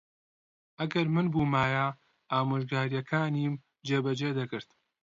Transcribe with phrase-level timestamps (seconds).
[0.79, 1.85] ئەگەر من بوومایە،
[2.31, 3.53] ئامۆژگارییەکانیم
[3.87, 4.69] جێبەجێ دەکرد.